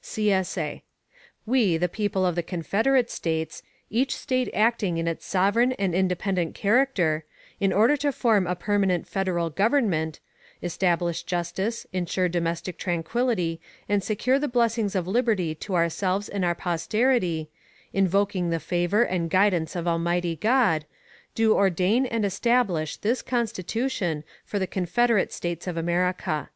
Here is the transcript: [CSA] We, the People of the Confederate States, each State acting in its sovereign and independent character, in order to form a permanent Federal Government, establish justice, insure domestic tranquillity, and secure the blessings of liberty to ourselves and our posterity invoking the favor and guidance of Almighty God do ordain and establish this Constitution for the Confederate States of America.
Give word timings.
[CSA] 0.00 0.82
We, 1.44 1.76
the 1.76 1.88
People 1.88 2.24
of 2.24 2.36
the 2.36 2.42
Confederate 2.44 3.10
States, 3.10 3.64
each 3.90 4.14
State 4.14 4.48
acting 4.54 4.96
in 4.96 5.08
its 5.08 5.26
sovereign 5.26 5.72
and 5.72 5.92
independent 5.92 6.54
character, 6.54 7.24
in 7.58 7.72
order 7.72 7.96
to 7.96 8.12
form 8.12 8.46
a 8.46 8.54
permanent 8.54 9.08
Federal 9.08 9.50
Government, 9.50 10.20
establish 10.62 11.24
justice, 11.24 11.84
insure 11.92 12.28
domestic 12.28 12.78
tranquillity, 12.78 13.60
and 13.88 14.04
secure 14.04 14.38
the 14.38 14.46
blessings 14.46 14.94
of 14.94 15.08
liberty 15.08 15.52
to 15.56 15.74
ourselves 15.74 16.28
and 16.28 16.44
our 16.44 16.54
posterity 16.54 17.50
invoking 17.92 18.50
the 18.50 18.60
favor 18.60 19.02
and 19.02 19.30
guidance 19.30 19.74
of 19.74 19.88
Almighty 19.88 20.36
God 20.36 20.86
do 21.34 21.56
ordain 21.56 22.06
and 22.06 22.24
establish 22.24 22.96
this 22.98 23.20
Constitution 23.20 24.22
for 24.44 24.60
the 24.60 24.68
Confederate 24.68 25.32
States 25.32 25.66
of 25.66 25.76
America. 25.76 26.50